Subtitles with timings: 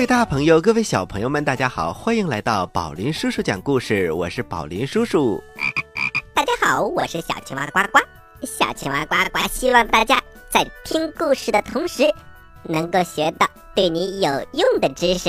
[0.00, 4.10] 各位大朋友，各位小朋友们，大家好，欢迎来到宝林叔叔讲故事。
[4.12, 5.38] 我是宝林叔叔。
[6.32, 7.98] 大家好，我是小青蛙呱呱。
[8.46, 12.10] 小青蛙呱呱希望大家在听故事的同时，
[12.62, 15.28] 能够学到对你有用的知识。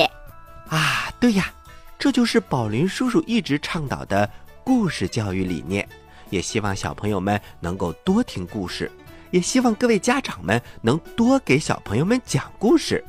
[0.70, 1.52] 啊，对呀，
[2.00, 4.30] 这就是宝林叔叔一直倡导的
[4.64, 5.86] 故事教育理念。
[6.30, 8.90] 也希望小朋友们能够多听故事，
[9.32, 13.04] 也希望各位家长们能多给小朋友们讲故事，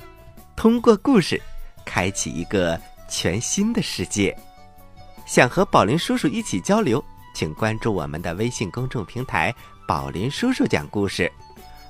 [0.57, 1.41] 通过故事
[1.85, 4.37] 开启一个全新的世界。
[5.27, 7.03] 想和宝林叔叔一起交流，
[7.35, 9.55] 请关注我们的微信公众平台
[9.87, 11.31] “宝林叔叔讲故事”。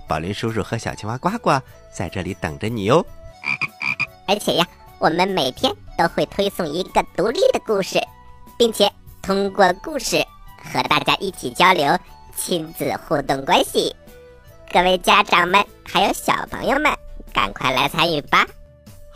[0.08, 1.58] 宝林叔叔和小青蛙呱呱
[1.92, 3.04] 在这里等着你哟。
[4.28, 4.66] 而且呀，
[4.98, 7.98] 我们每天都会推送一个独立的故事，
[8.58, 8.90] 并且
[9.22, 10.24] 通过故事。
[10.64, 11.98] 和大家一起交流
[12.36, 13.92] 亲子互动关系，
[14.72, 16.92] 各位家长们还有小朋友们，
[17.32, 18.46] 赶快来参与吧！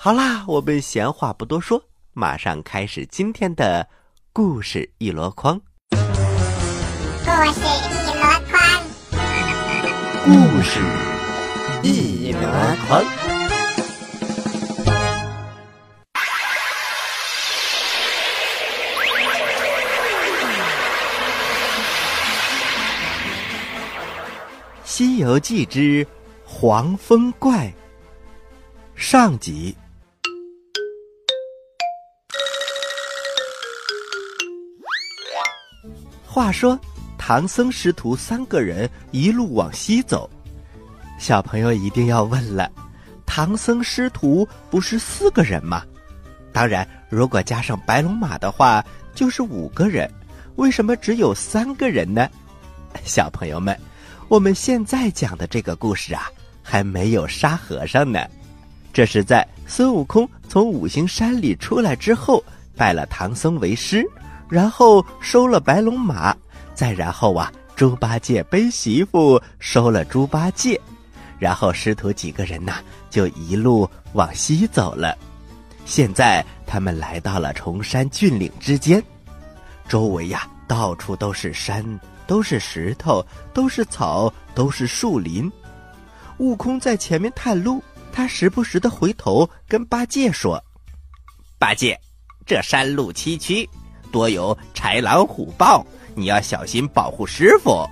[0.07, 3.89] 好啦，我们闲话不多说，马上开始今天的
[4.33, 5.61] 故事一箩筐。
[5.91, 8.61] 故事一箩筐，
[10.25, 10.78] 故事
[11.83, 12.39] 一箩
[12.87, 13.03] 筐。
[24.84, 26.06] 《西游记之
[26.44, 27.67] 黄风怪》
[28.94, 29.77] 上集。
[36.37, 36.79] 话说，
[37.17, 40.29] 唐僧师徒三个人一路往西走，
[41.19, 42.71] 小朋友一定要问了：
[43.25, 45.83] 唐僧师徒不是四个人吗？
[46.53, 50.07] 当然，如果加上白龙马的话，就是五个人。
[50.57, 52.29] 为什么只有三个人呢？
[53.03, 53.75] 小朋友们。
[54.29, 56.31] 我们现在讲的这个故事啊，
[56.63, 58.21] 还没有沙和尚呢。
[58.93, 62.45] 这是在孙悟空从五行山里出来之后，
[62.77, 64.07] 拜了唐僧为师，
[64.49, 66.37] 然后收了白龙马，
[66.75, 70.81] 再然后啊，猪八戒背媳妇收了猪八戒，
[71.39, 72.79] 然后师徒几个人呐，
[73.11, 75.17] 就一路往西走了。
[75.85, 79.03] 现在他们来到了崇山峻岭之间，
[79.89, 81.85] 周围呀，到处都是山。
[82.27, 83.25] 都是石头，
[83.55, 85.49] 都是草，都是树林。
[86.39, 87.81] 悟空在前面探路，
[88.11, 90.61] 他时不时的回头跟八戒说
[91.56, 91.97] ：“八戒，
[92.45, 93.65] 这山路崎岖，
[94.16, 95.84] 多有豺狼虎豹，
[96.15, 97.87] 你要小心保护师傅。”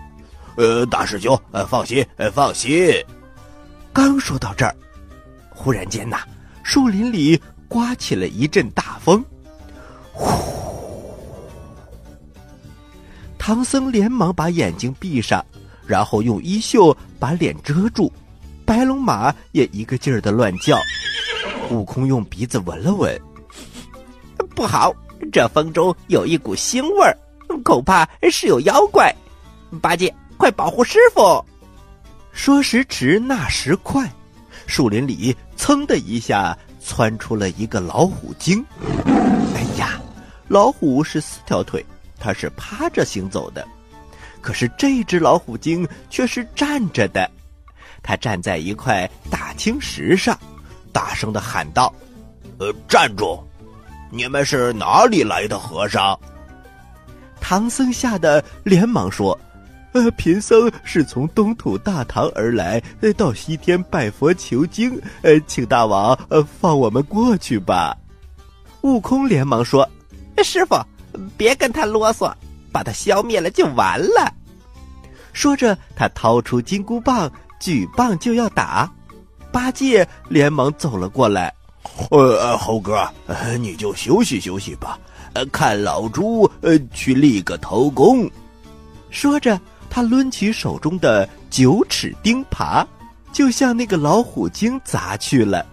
[0.57, 2.91] 呃，大师兄，呃，放心，呃，放心。
[3.93, 4.75] 刚说到这儿，
[5.51, 6.21] 忽然间呐，
[6.63, 9.23] 树林里刮起了一阵大风，
[10.13, 10.31] 呼。
[13.37, 15.45] 唐僧连忙把眼睛闭上，
[15.87, 18.11] 然后用衣袖把脸遮住。
[18.65, 20.79] 白龙马也一个劲儿的乱叫。
[21.71, 23.21] 悟空用鼻子闻了闻，
[24.55, 24.95] 不好，
[25.31, 27.17] 这风中有一股腥味儿，
[27.65, 29.15] 恐怕是有妖怪。
[29.81, 31.45] 八戒，快保护师傅！
[32.33, 34.11] 说时迟，那时快，
[34.67, 38.65] 树林里噌的一下窜出了一个老虎精。
[39.55, 40.01] 哎呀，
[40.49, 41.85] 老虎是四条腿。
[42.17, 43.69] 它是趴着行走的，
[44.41, 47.31] 可是这只老虎精却是站着的。
[48.03, 50.39] 它站在一块大青石上，
[50.91, 51.93] 大声的喊道
[52.59, 53.39] ：“呃，站住！
[54.15, 56.19] 你们是哪里来的和尚？”
[57.41, 59.39] 唐僧吓得连忙说
[59.93, 62.83] ：“呃，贫僧是从东土大唐而来，
[63.17, 64.99] 到西天拜佛求经。
[65.23, 67.97] 呃，请大王呃放我们过去吧。”
[68.83, 69.89] 悟空连忙说
[70.43, 70.77] ：“师傅。”
[71.37, 72.35] 别跟他啰嗦，
[72.73, 74.35] 把他消灭了就完了。
[75.33, 77.31] 说着，他掏出金箍棒，
[77.61, 78.91] 举棒就要打。
[79.53, 81.55] 八戒连忙走了过来
[82.11, 83.09] ：“呃，猴哥，
[83.59, 84.99] 你就休息休息吧，
[85.35, 88.31] 呃，看老猪呃去立个头功。”
[89.11, 92.87] 说着，他抡起手中的九齿钉耙，
[93.33, 95.65] 就向那个老虎精砸去了。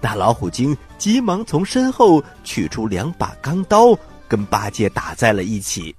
[0.00, 3.98] 那老虎精急忙从身后取出两把钢刀。
[4.30, 5.92] 跟八戒打在了一起。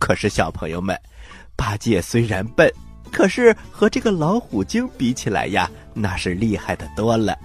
[0.00, 1.00] 可是小朋友们，
[1.54, 2.68] 八戒虽然笨，
[3.12, 7.38] 可是和这个老虎精比起来呀，那是厉害的多了。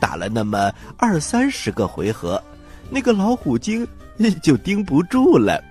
[0.00, 2.42] 打了那么二三十个回合，
[2.90, 3.86] 那个老虎精
[4.42, 5.62] 就盯不住了。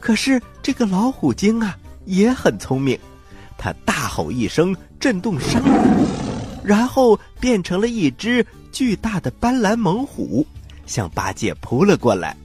[0.00, 2.98] 可是这个老虎精啊，也很聪明，
[3.56, 6.06] 他大吼一声，震动山谷，
[6.62, 10.46] 然后变成了一只巨大的斑斓猛虎，
[10.84, 12.36] 向八戒扑了过来。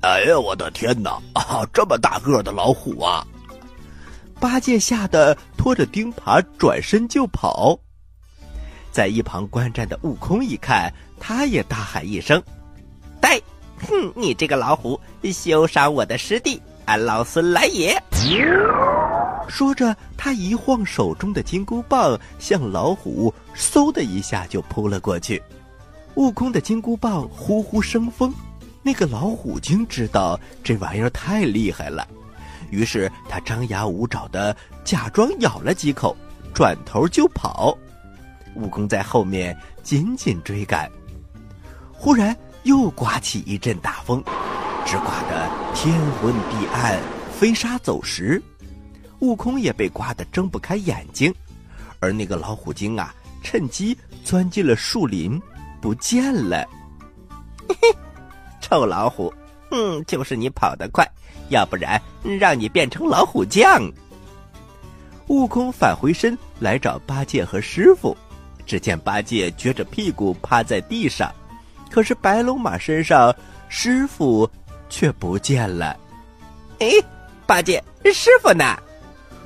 [0.00, 1.10] 哎呀，我的天哪！
[1.34, 3.24] 啊，这么大个的老虎啊！
[4.40, 7.78] 八戒吓得拖着钉耙转身就跑。
[8.92, 12.40] 在一旁观战的悟空一看，他也大喊一声
[13.20, 13.40] ：“呆！
[13.88, 15.00] 哼，你这个老虎，
[15.32, 18.00] 休伤我的师弟，俺老孙来也！”
[19.48, 25.42] 说着，他一晃手中的金箍棒，向老虎嗖的一下就扑了过去。
[26.14, 28.32] 悟空的金箍棒呼呼生风，
[28.82, 32.06] 那个老虎精知道这玩意儿太厉害了，
[32.70, 34.54] 于是他张牙舞爪的
[34.84, 36.16] 假装咬了几口，
[36.54, 37.76] 转头就跑。
[38.54, 40.90] 悟空在后面紧紧追赶。
[41.92, 44.22] 忽然又刮起一阵大风，
[44.84, 47.00] 直刮得天昏地暗，
[47.32, 48.42] 飞沙走石。
[49.20, 51.32] 悟空也被刮得睁不开眼睛，
[52.00, 55.40] 而那个老虎精啊，趁机钻进了树林，
[55.80, 56.66] 不见了。
[57.68, 57.96] 嘿嘿，
[58.60, 59.32] 臭老虎，
[59.70, 61.08] 嗯，就是你跑得快，
[61.50, 62.00] 要不然
[62.40, 63.88] 让你变成老虎将。
[65.28, 68.16] 悟空返回身来找八戒和师傅，
[68.66, 71.32] 只见八戒撅着屁股趴在地上，
[71.90, 73.34] 可是白龙马身上
[73.68, 74.48] 师傅
[74.88, 75.96] 却不见了。
[76.78, 76.88] 哎，
[77.46, 77.82] 八戒，
[78.12, 78.64] 师傅呢？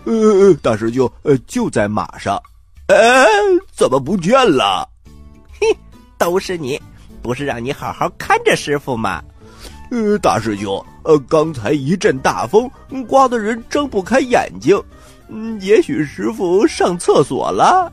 [0.05, 2.41] 呃，大师兄，呃，就在马上。
[2.87, 3.27] 哎，
[3.73, 4.89] 怎么不见了？
[5.61, 5.67] 嘿，
[6.17, 6.81] 都是你，
[7.21, 9.23] 不是让你好好看着师傅吗？
[9.91, 12.71] 呃，大师兄，呃，刚才一阵大风，
[13.09, 14.81] 刮得人睁不开眼睛。
[15.29, 17.93] 嗯，也许师傅上厕所了。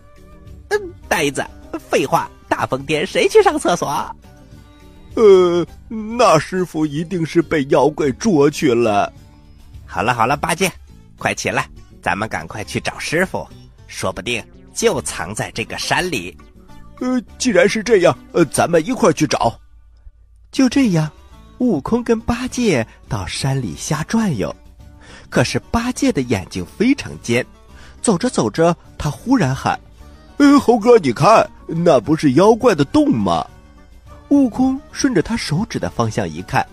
[0.73, 1.45] 嗯，呆子，
[1.89, 4.15] 废话，大风天谁去上厕所？
[5.15, 9.11] 呃，那师傅一定是被妖怪捉去了。
[9.85, 10.71] 好了好了，八戒，
[11.17, 11.69] 快起来。
[12.01, 13.47] 咱们赶快去找师傅，
[13.87, 14.43] 说不定
[14.73, 16.35] 就藏在这个山里。
[16.99, 19.57] 呃，既然是这样，呃，咱们一块去找。
[20.51, 21.09] 就这样，
[21.59, 24.53] 悟空跟八戒到山里瞎转悠。
[25.29, 27.45] 可是八戒的眼睛非常尖，
[28.01, 29.92] 走着走着，他忽然喊：“呃，
[30.57, 33.45] 猴哥，你看，那不是妖怪的洞吗？”
[34.29, 36.65] 悟空顺着他手指的方向一看，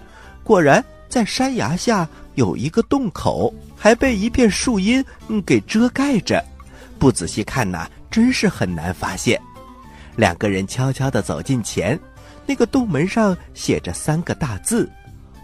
[0.43, 3.53] 果然在山崖下有一个洞口。
[3.83, 5.03] 还被一片树荫
[5.47, 6.45] 给遮盖着，
[6.99, 9.41] 不仔细看呐，真是很难发现。
[10.17, 11.99] 两个人悄悄地走近前，
[12.45, 14.87] 那个洞门上写着三个大字：“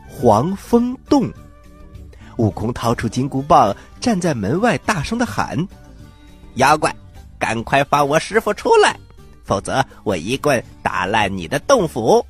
[0.07, 1.33] 黄风洞。”
[2.37, 5.67] 悟空掏出金箍棒，站在门外，大声地喊
[6.57, 6.95] ：“妖怪，
[7.39, 8.97] 赶快放我师傅出来，
[9.45, 12.25] 否则我一棍打烂你的洞府！”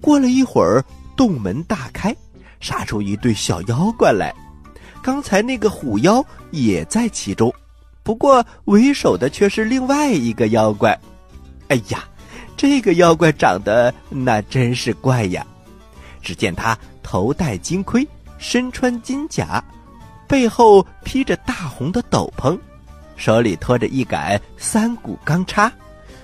[0.00, 0.84] 过了一会儿，
[1.16, 2.14] 洞门大开，
[2.60, 4.34] 杀出一对小妖怪来。
[5.02, 7.52] 刚才那个虎妖也在其中，
[8.02, 10.98] 不过为首的却是另外一个妖怪。
[11.68, 12.04] 哎呀，
[12.56, 15.46] 这个妖怪长得那真是怪呀！
[16.22, 18.06] 只见他头戴金盔，
[18.38, 19.62] 身穿金甲，
[20.26, 22.58] 背后披着大红的斗篷，
[23.16, 25.72] 手里托着一杆三股钢叉，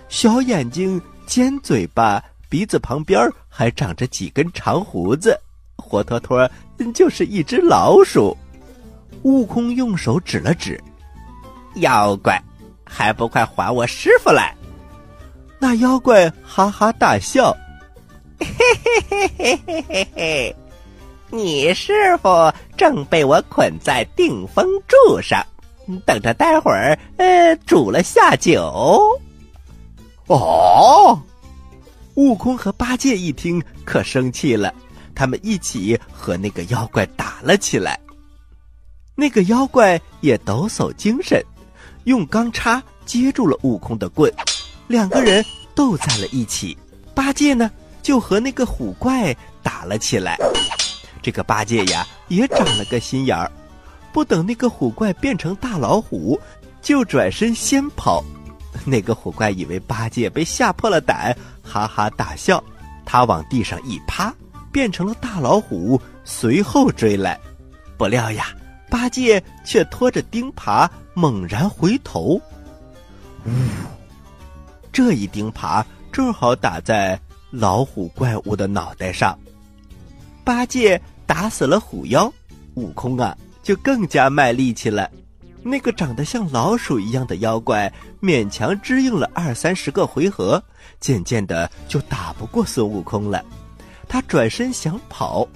[0.08, 5.38] 小眼睛、尖嘴巴，鼻子旁边还长着几根长胡子，
[5.76, 6.50] 活脱脱
[6.94, 8.36] 就是一只老鼠。
[9.22, 10.82] 悟空用手指了指，
[11.76, 12.42] 妖怪，
[12.84, 14.54] 还不快还我师傅来！
[15.58, 17.54] 那妖怪哈哈大笑，
[18.38, 20.56] 嘿嘿嘿嘿嘿嘿嘿，
[21.30, 25.44] 你师傅正被我捆在定风柱上，
[26.00, 29.18] 等着待会儿呃煮了下酒。
[30.26, 31.20] 哦，
[32.14, 34.72] 悟空和八戒一听可生气了，
[35.14, 37.98] 他们一起和那个妖怪打了起来。
[39.16, 41.44] 那个妖怪也抖擞精神，
[42.04, 44.32] 用钢叉接住了悟空的棍，
[44.86, 45.44] 两个人
[45.74, 46.76] 斗在了一起。
[47.14, 47.70] 八戒呢，
[48.02, 50.38] 就和那个虎怪打了起来。
[51.20, 53.50] 这个八戒呀，也长了个心眼儿，
[54.12, 56.38] 不等那个虎怪变成大老虎，
[56.82, 58.24] 就转身先跑。
[58.84, 62.62] 那个虎怪以为八戒被吓破了胆，哈哈大笑。
[63.04, 64.34] 他往地上一趴，
[64.70, 67.38] 变成了大老虎，随后追来。
[67.96, 68.46] 不料呀。
[68.88, 72.40] 八戒却拖着钉耙猛然回头，
[73.44, 73.50] 呜！
[74.90, 77.16] 这一钉耙正好打在
[77.52, 79.38] 老虎怪物的脑袋上。
[80.42, 82.32] 八戒打死了虎妖，
[82.74, 85.10] 悟空啊就更加卖力气了。
[85.62, 90.62] 那个长得像老鼠一样的妖怪勉强支应了二三十个回合，
[91.00, 93.44] 渐渐的就打不过孙悟空了。
[94.08, 95.46] 他转身想跑，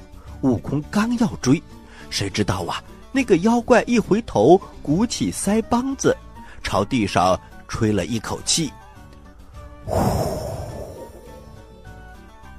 [0.43, 1.63] 悟空刚要追，
[2.11, 2.83] 谁知道啊？
[3.13, 6.17] 那个妖怪一回头，鼓起腮帮子，
[6.63, 8.71] 朝地上吹了一口气。
[9.87, 9.99] 呼！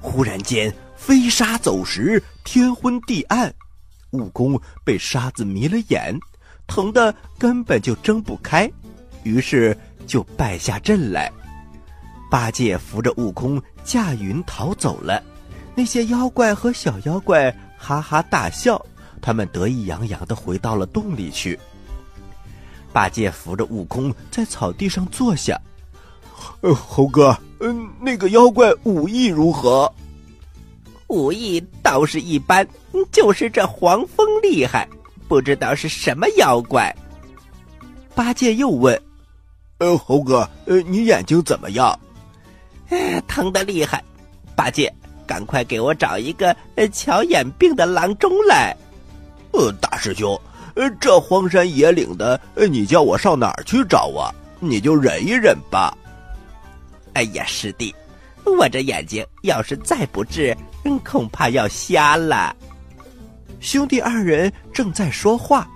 [0.00, 3.54] 忽然间，飞沙走石，天昏地暗，
[4.16, 6.18] 悟空被沙子迷了眼，
[6.66, 8.70] 疼得根本就睁不开，
[9.22, 11.30] 于是就败下阵来。
[12.30, 15.22] 八戒扶着悟空驾云逃走了，
[15.74, 18.84] 那些妖怪和小妖怪哈哈大笑，
[19.20, 21.58] 他们得意洋洋地回到了洞里去。
[22.92, 25.60] 八戒扶着悟空在草地上坐下，
[26.62, 29.92] 呃，猴哥，嗯，那个妖怪武艺如何？
[31.08, 32.66] 武艺倒是一般，
[33.12, 34.88] 就是这黄蜂厉害，
[35.28, 36.94] 不知道是什么妖怪。
[38.14, 39.00] 八戒又问
[39.78, 41.98] ：“呃，猴哥，呃，你眼睛怎么样
[42.90, 44.02] ？”“哎，疼得厉害。”
[44.56, 44.92] 八戒，
[45.26, 46.56] 赶快给我找一个
[46.92, 48.74] 瞧眼病的郎中来。
[49.52, 50.40] 呃，大师兄，
[50.74, 54.34] 呃，这荒山野岭的，你叫我上哪儿去找啊？
[54.58, 55.96] 你就忍一忍吧。
[57.12, 57.94] 哎呀，师弟。
[58.44, 60.56] 我这眼睛要是再不治，
[60.98, 62.54] 恐怕要瞎了。
[63.60, 65.66] 兄弟二人正在说话，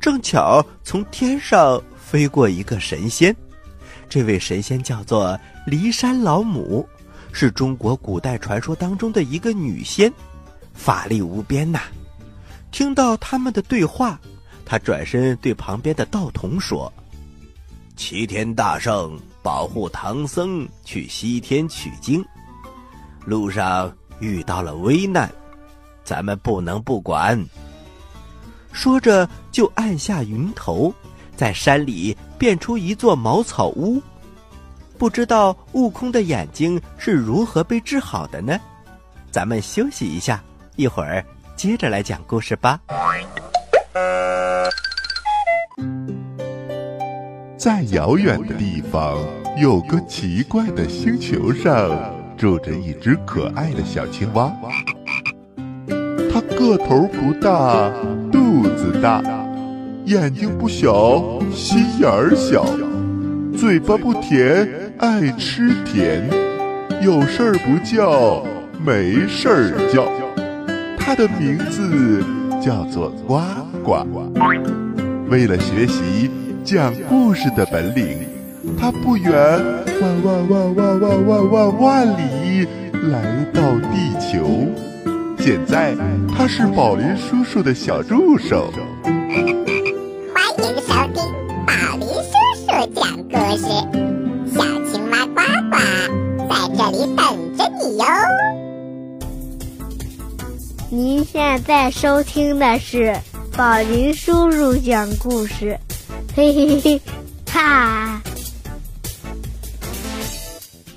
[0.00, 3.34] 正巧从天上飞过一个神仙。
[4.08, 6.86] 这位神仙叫做骊山老母，
[7.32, 10.12] 是中国古代传说当中的一个女仙，
[10.74, 11.82] 法力无边呐。
[12.70, 14.18] 听到他们的对话，
[14.64, 16.92] 他转身对旁边的道童说
[17.96, 22.24] ：“齐天大圣。”保护唐僧去西天取经，
[23.24, 25.28] 路上遇到了危难，
[26.04, 27.44] 咱们不能不管。
[28.70, 30.94] 说着，就按下云头，
[31.36, 34.00] 在山里变出一座茅草屋。
[34.96, 38.56] 不知道悟空的眼睛是如何被治好的呢？
[39.32, 40.40] 咱们休息一下，
[40.76, 41.24] 一会儿
[41.56, 42.80] 接着来讲故事吧。
[47.58, 49.18] 在遥远的地方，
[49.58, 51.90] 有个奇怪的星球上，
[52.36, 54.52] 住着一只可爱的小青蛙。
[56.32, 57.90] 它个头不大，
[58.30, 59.22] 肚子大，
[60.06, 62.64] 眼睛不小，心眼儿小，
[63.56, 66.28] 嘴巴不甜，爱吃甜，
[67.02, 68.44] 有事儿不叫，
[68.84, 70.06] 没事儿叫。
[70.98, 72.24] 它的名字
[72.60, 73.40] 叫做呱
[73.84, 74.06] 呱。
[75.28, 76.30] 为了学习。
[76.64, 78.18] 讲故事的本领，
[78.78, 79.32] 他不远
[80.00, 82.66] 万万万万万万万万里
[83.10, 84.46] 来到地球。
[85.38, 85.96] 现在
[86.28, 88.72] 他是宝林叔叔的小助手。
[89.02, 91.22] 欢迎收听
[91.66, 93.66] 宝林叔叔讲故事，
[94.54, 95.40] 小青蛙呱
[95.70, 95.76] 呱
[96.48, 97.22] 在这里等
[97.56, 98.04] 着你哟。
[100.88, 103.16] 您现在收听的是
[103.56, 105.76] 宝林叔叔讲故事。
[106.36, 107.00] 嘿嘿嘿，
[107.50, 108.01] 哈！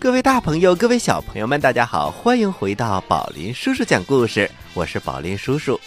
[0.06, 4.48] 各位大朋友，各位小朋友们，大家好，欢迎回到宝林叔叔讲故事。
[4.76, 5.82] 我是宝林叔叔。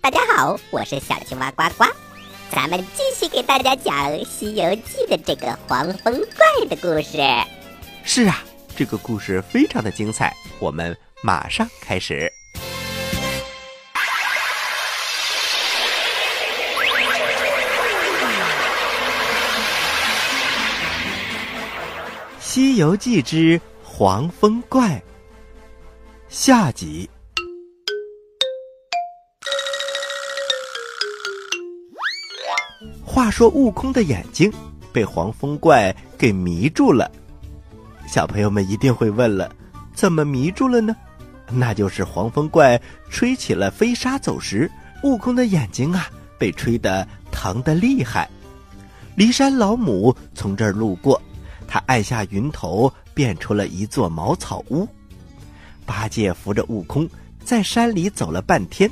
[0.00, 1.84] 大家好，我是小青蛙呱呱。
[2.50, 7.18] 咱们继续给大家讲《西游记》的这个黄风怪的故事。
[8.02, 8.42] 是啊，
[8.76, 12.28] 这个故事非常的精彩，我们马上开始。
[22.50, 24.96] 《西游记之黄风怪》
[26.30, 27.06] 下集。
[33.04, 34.50] 话说，悟空的眼睛
[34.94, 37.12] 被黄风怪给迷住了。
[38.06, 39.54] 小朋友们一定会问了：
[39.94, 40.96] 怎么迷住了呢？
[41.50, 44.70] 那就是黄风怪吹起了飞沙走石，
[45.02, 48.26] 悟空的眼睛啊被吹得疼得厉害。
[49.18, 51.20] 骊山老母从这儿路过。
[51.68, 54.88] 他按下云头，变出了一座茅草屋。
[55.84, 57.08] 八戒扶着悟空
[57.44, 58.90] 在山里走了半天，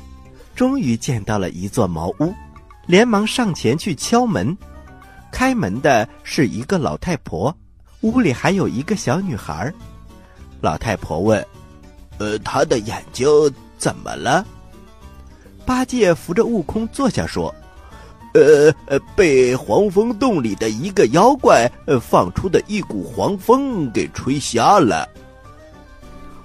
[0.55, 2.33] 终于见到了一座茅屋，
[2.85, 4.55] 连忙上前去敲门。
[5.31, 7.55] 开门的是一个老太婆，
[8.01, 9.73] 屋里还有一个小女孩。
[10.61, 11.45] 老太婆问
[12.17, 13.27] ：“呃，她的眼睛
[13.77, 14.45] 怎么了？”
[15.65, 17.53] 八戒扶着悟空坐下说。
[18.37, 21.69] 呃呃，被黄风洞里的一个妖怪
[22.01, 25.07] 放出的一股黄风给吹瞎了。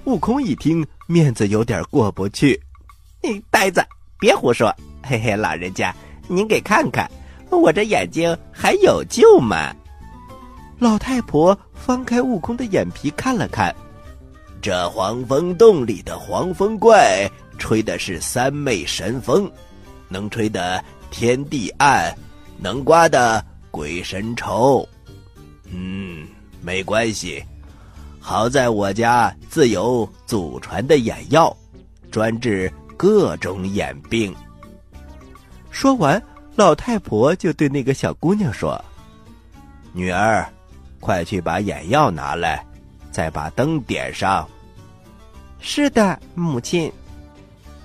[0.05, 2.61] 悟空一听，面子有点过不去。
[3.23, 3.85] 你呆子，
[4.19, 4.75] 别胡说！
[5.03, 5.95] 嘿嘿，老人家，
[6.29, 7.09] 您给看看，
[7.51, 9.73] 我这眼睛还有救吗？
[10.79, 13.75] 老太婆翻开悟空的眼皮看了看，
[14.61, 19.49] 这黄风洞里的黄风怪吹的是三昧神风，
[20.09, 20.83] 能吹的。
[21.13, 22.13] 天地暗，
[22.59, 24.89] 能刮的鬼神愁。
[25.67, 26.27] 嗯，
[26.63, 27.45] 没关系，
[28.19, 31.55] 好在我家自有祖传的眼药，
[32.11, 34.35] 专治各种眼病。
[35.71, 36.21] 说完，
[36.57, 38.83] 老太婆就对那个小姑娘说
[39.93, 40.51] ：“女儿，
[40.99, 42.65] 快去把眼药拿来，
[43.11, 44.49] 再把灯点上。
[45.61, 46.91] 是的，母亲。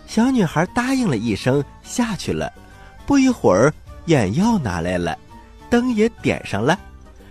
[0.07, 2.51] 小女孩答应了一声，下去了。
[3.07, 3.73] 不一会儿，
[4.05, 5.17] 眼药拿来了，
[5.69, 6.77] 灯也点上了。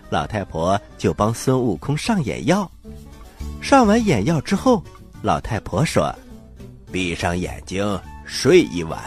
[0.09, 2.69] 老太婆就帮孙悟空上眼药。
[3.61, 4.83] 上完眼药之后，
[5.21, 6.13] 老太婆说
[6.91, 8.99] ：“闭上眼睛睡一晚，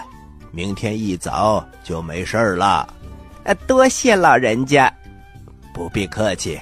[0.51, 2.87] 明天一早就没事儿了。”
[3.43, 4.93] 啊，多谢老人家。
[5.73, 6.59] 不必客气，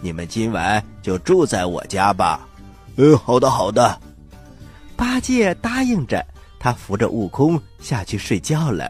[0.00, 2.46] 你们今晚就住在我家吧。
[2.94, 3.98] 嗯，好的，好的。
[4.94, 6.24] 八戒答应着，
[6.60, 8.88] 他扶着悟空下去睡觉了。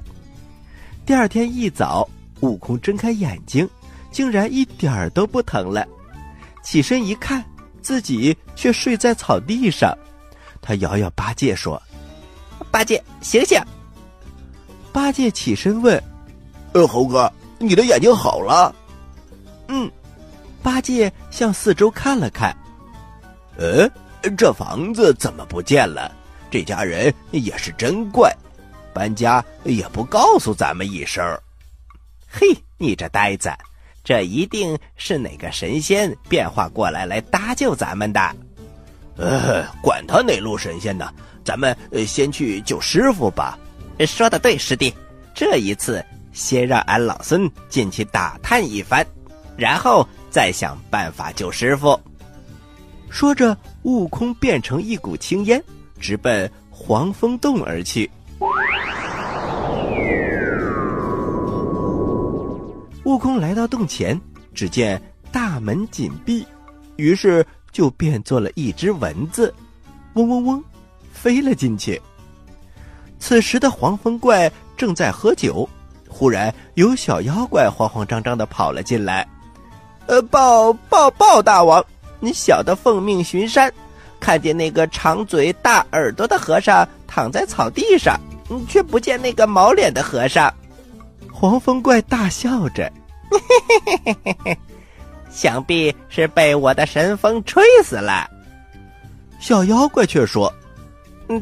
[1.08, 2.06] 第二天一早，
[2.40, 3.66] 悟空睁开眼睛，
[4.10, 5.88] 竟然一点儿都不疼了。
[6.62, 7.42] 起身一看，
[7.80, 9.96] 自己却睡在草地上。
[10.60, 11.82] 他摇摇八戒说
[12.70, 13.58] ：“八戒，醒醒！”
[14.92, 15.98] 八戒起身问
[16.74, 18.76] ：“呃，猴哥，你的眼睛好了？”
[19.68, 19.90] 嗯。
[20.62, 22.54] 八戒向四周看了看，
[23.56, 23.88] 呃。
[24.36, 26.14] 这房子怎么不见了？
[26.50, 28.30] 这家人也是真怪，
[28.98, 31.24] 搬家也不告诉咱们一声。
[32.28, 33.48] 嘿，你这呆子，
[34.02, 38.20] 这一定是哪个神仙变化过来来搭救咱们的。
[39.16, 43.56] 呃，管他哪路神仙呢，咱们先去救师傅吧。
[44.04, 44.92] 说的对，师弟，
[45.32, 49.06] 这一次先让俺老孙进去打探一番，
[49.56, 51.96] 然后再想办法救师傅。
[53.08, 55.62] 说着，悟空变成一股青烟，
[56.00, 58.10] 直奔黄风洞而去。
[63.04, 64.20] 悟空来到洞前，
[64.54, 65.00] 只见
[65.32, 66.46] 大门紧闭，
[66.96, 69.52] 于是就变作了一只蚊子，
[70.14, 70.62] 嗡嗡嗡，
[71.12, 72.00] 飞了进去。
[73.18, 75.68] 此时的黄风怪正在喝酒，
[76.08, 79.26] 忽然有小妖怪慌慌张张的跑了进来，
[80.06, 81.84] 呃，报报报，大王！
[82.20, 83.72] 你小的奉命巡山，
[84.20, 88.18] 看见那个长嘴大耳朵的和尚躺在草地上，
[88.68, 90.52] 却不见那个毛脸的和尚。
[91.32, 92.90] 黄风怪大笑着，
[95.30, 98.28] 想必是被我的神风吹死了。
[99.38, 100.52] 小妖怪却说：“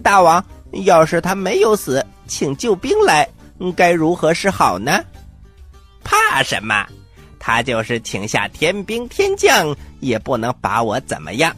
[0.03, 0.45] 大王，
[0.85, 3.27] 要是他没有死，请救兵来，
[3.75, 5.03] 该如何是好呢？
[6.05, 6.87] 怕什么？”
[7.39, 11.55] 他就是请下天兵天将，也不能把我怎么样。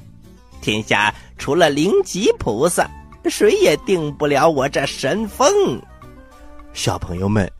[0.61, 2.89] 天下除了灵吉菩萨，
[3.25, 5.81] 谁也定不了我这神风。
[6.73, 7.51] 小朋友们，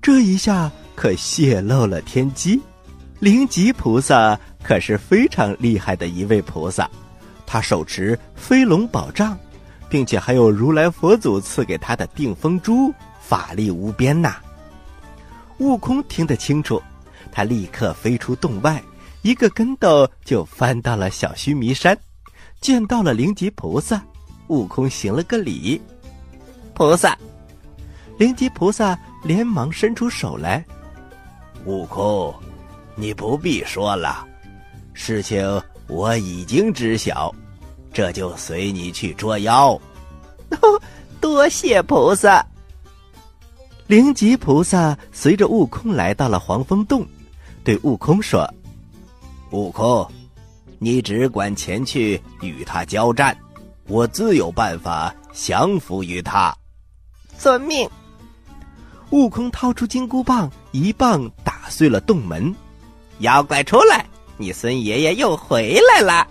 [0.00, 2.60] 这一下可泄露了天机。
[3.18, 6.88] 灵吉菩萨可是非常厉害的一位菩萨，
[7.46, 9.38] 他手持飞龙宝杖，
[9.88, 14.36] 并且还有如来佛祖赐给他的定风珠，法力无边呐。
[15.58, 16.80] 悟空听得清楚。
[17.32, 18.82] 他立刻飞出洞外，
[19.22, 21.96] 一个跟斗就翻到了小须弥山，
[22.60, 24.02] 见到了灵吉菩萨。
[24.50, 25.80] 悟空行了个礼，
[26.74, 27.16] 菩萨。
[28.18, 30.62] 灵吉菩萨连忙伸出手来，
[31.64, 32.34] 悟空，
[32.96, 34.26] 你不必说了，
[34.92, 35.40] 事情
[35.86, 37.32] 我已经知晓，
[37.92, 39.80] 这就随你去捉妖。
[41.20, 42.44] 多谢菩萨。
[43.86, 47.06] 灵吉菩萨随着悟空来到了黄风洞。
[47.62, 48.52] 对悟空说
[49.52, 50.06] ：“悟空，
[50.78, 53.36] 你只管前去与他交战，
[53.90, 56.56] 我自有办法降服于他。”
[57.36, 57.90] 遵命。
[59.10, 62.54] 悟空掏出金箍棒，一棒打碎了洞门。
[63.18, 64.06] 妖怪出来！
[64.36, 66.26] 你孙爷爷又回来了。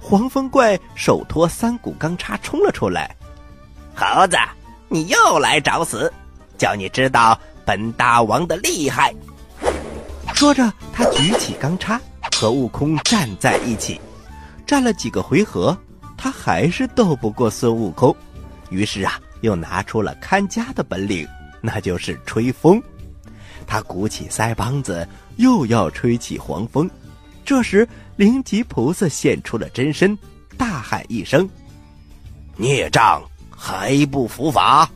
[0.00, 3.14] 黄风怪手托三股钢叉冲了出来。
[3.94, 4.36] 猴子，
[4.88, 6.10] 你又来找死！
[6.56, 9.12] 叫你知道本大王的厉害。
[10.32, 12.00] 说着，他举起钢叉，
[12.38, 14.00] 和悟空站在一起，
[14.66, 15.76] 战了几个回合，
[16.16, 18.14] 他还是斗不过孙悟空。
[18.70, 21.26] 于是啊，又拿出了看家的本领，
[21.60, 22.82] 那就是吹风。
[23.66, 26.88] 他鼓起腮帮子，又要吹起黄风。
[27.44, 30.16] 这时，灵吉菩萨现出了真身，
[30.56, 31.48] 大喊一声
[32.56, 34.88] ：“孽障，还不伏法！”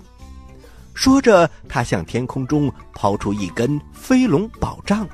[0.94, 5.06] 说着，他向天空中抛出一根飞龙宝杖。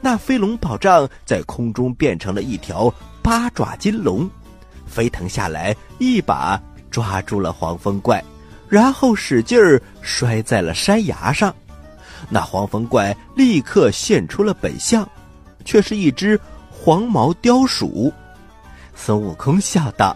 [0.00, 2.92] 那飞龙宝杖在空中变成了一条
[3.22, 4.28] 八爪金龙，
[4.92, 8.22] 飞腾下来，一把抓住了黄风怪，
[8.68, 11.52] 然后使劲儿摔在了山崖上。
[12.28, 15.08] 那黄风怪立刻现出了本相，
[15.64, 16.38] 却是一只
[16.70, 18.12] 黄毛雕鼠。
[18.94, 20.14] 孙悟空笑道：“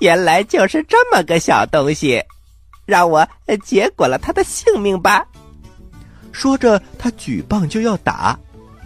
[0.00, 2.20] 原来就是这么个小东西，
[2.86, 3.28] 让我
[3.62, 5.24] 结果了他的性命吧。”
[6.32, 8.36] 说着，他举棒就要打。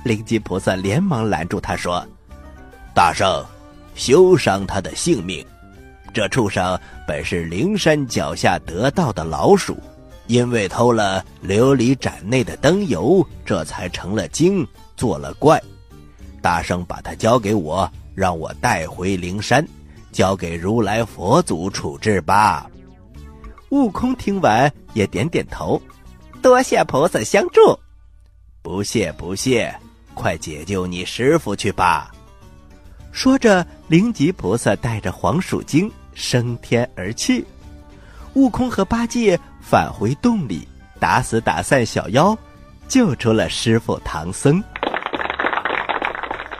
[0.05, 2.07] 灵吉菩萨连忙拦住他说
[2.94, 3.44] ：“大圣，
[3.96, 5.44] 休伤他的性命。
[6.14, 9.76] 这畜生本是灵山脚下得到的老鼠，
[10.28, 15.61] 因为偷了琉璃盏内的灯油，这才成了精，做了怪。
[16.40, 19.66] 大圣把它交给我，让我带回灵山，
[20.12, 22.70] 交给如来佛祖处置吧。”
[23.70, 25.80] 悟空听完也点点头
[26.40, 27.61] ：“多谢菩萨相助。”
[28.62, 29.74] 不谢不谢，
[30.14, 32.11] 快解救你师傅去吧！
[33.16, 37.42] 说着，灵吉菩萨带着黄鼠精升天而去。
[38.35, 40.68] 悟空和八戒返回洞里，
[41.00, 42.37] 打死打散小妖，
[42.87, 44.62] 救出了师傅唐僧。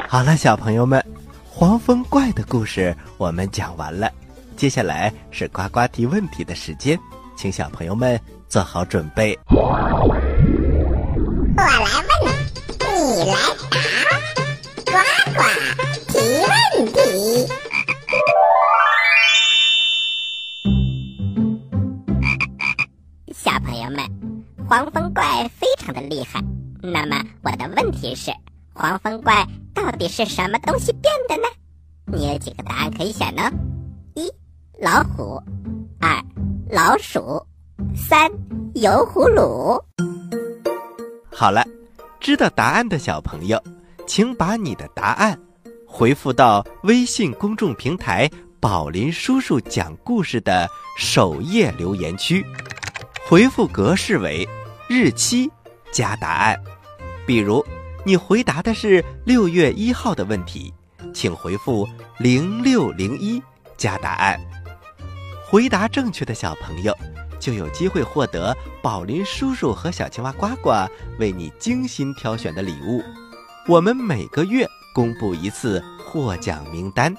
[0.09, 1.05] 好了，小朋友们，
[1.45, 4.11] 黄风怪的故事我们讲完了，
[4.57, 6.99] 接下来是呱呱提问题的时间，
[7.37, 9.39] 请小朋友们做好准备。
[9.51, 9.77] 我
[11.55, 11.69] 来
[12.25, 12.35] 问，
[12.81, 13.37] 你来
[24.77, 26.39] 黄风怪非常的厉害。
[26.83, 28.31] 那么我的问题是，
[28.75, 31.49] 黄风怪到底是什么东西变的呢？
[32.05, 33.51] 你有几个答案可以选呢？
[34.17, 34.31] 一、
[34.79, 35.43] 老虎；
[35.99, 36.23] 二、
[36.71, 37.43] 老鼠；
[37.97, 38.31] 三、
[38.75, 39.83] 油葫芦。
[41.33, 41.67] 好了，
[42.21, 43.59] 知道答案的小朋友，
[44.07, 45.41] 请把你的答案
[45.87, 52.45] 回复到微信公众平台“宝林叔叔讲故事”的首页留言区，
[53.27, 54.47] 回复格式为
[54.89, 55.51] 日期
[55.93, 56.61] 加答案。
[57.27, 57.65] 比如，
[58.05, 60.73] 你回答的是六月一号的问题，
[61.13, 63.43] 请回复零六零一
[63.77, 64.41] 加答案。
[65.49, 66.97] 回答正确的小朋友。
[67.39, 70.71] 就有机会获得宝林叔叔和小青蛙呱呱
[71.19, 73.05] 为你精心挑选的礼物。
[73.69, 77.15] 我们每个月公布一次获奖名单，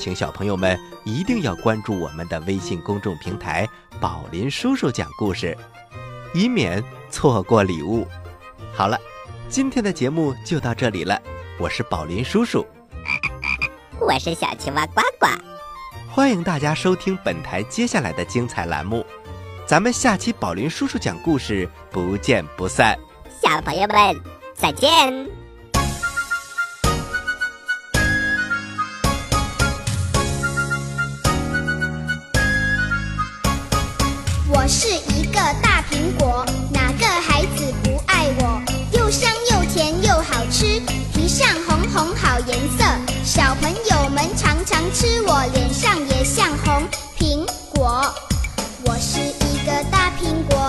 [0.00, 3.66] 请小朋友们一定要关注我们的微信公众平台
[4.00, 5.56] “宝林叔叔讲故事”，
[6.34, 8.08] 以免错过礼物。
[8.74, 8.98] 好了，
[9.48, 11.20] 今天的节目就到这里了。
[11.58, 12.66] 我是宝林叔叔，
[14.00, 15.26] 我是小青蛙呱呱，
[16.10, 19.06] 欢迎大家收听本台接下来的精彩栏目。
[19.66, 22.98] 咱们下期宝林叔叔讲故事，不见不散。
[23.40, 24.20] 小朋友们，
[24.54, 25.41] 再见。
[50.22, 50.61] 苹果，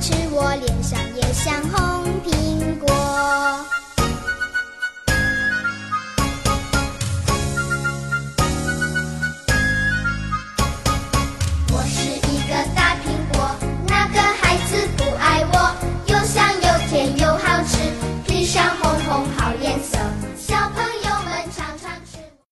[0.00, 1.99] 吃，我脸上也想红。